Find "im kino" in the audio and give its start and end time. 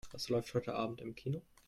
0.99-1.43